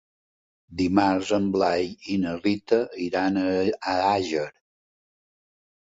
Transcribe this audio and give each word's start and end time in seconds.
Dimarts 0.79 1.33
en 1.37 1.45
Blai 1.57 1.85
i 2.15 2.17
na 2.23 2.33
Rita 2.39 2.81
iran 3.09 3.39
a 3.45 3.53
Àger. 4.09 4.51